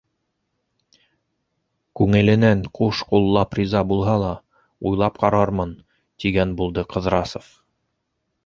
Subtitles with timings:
[1.99, 4.33] Күңеленән ҡуш ҡуллап риза булһа ла,
[4.91, 5.77] уйлап ҡарармын,
[6.25, 7.55] тигән булды Ҡыҙрасов.